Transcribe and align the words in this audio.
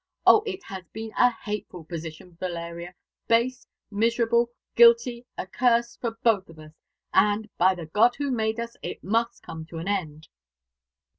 O, 0.25 0.41
it 0.47 0.63
has 0.63 0.83
been 0.93 1.11
a 1.15 1.29
hateful 1.31 1.83
position, 1.85 2.35
Valeria, 2.39 2.95
base, 3.27 3.67
miserable, 3.91 4.49
guilty, 4.73 5.27
accursed, 5.37 6.01
for 6.01 6.17
both 6.23 6.49
of 6.49 6.57
us: 6.57 6.71
and, 7.13 7.47
by 7.59 7.75
the 7.75 7.85
God 7.85 8.15
who 8.15 8.31
made 8.31 8.59
us, 8.59 8.75
it 8.81 9.03
must 9.03 9.43
come 9.43 9.63
to 9.67 9.77
an 9.77 9.87
end." 9.87 10.27